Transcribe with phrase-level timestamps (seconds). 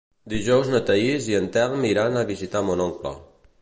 [0.33, 3.19] Dijous na Thaís i en Telm iran a visitar mon oncle.